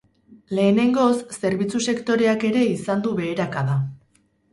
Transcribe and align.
Lehenengoz, 0.59 1.11
zerbitzu-sektoreak 1.41 2.45
ere 2.49 2.63
izan 2.71 3.05
du 3.09 3.13
beherakada. 3.21 3.77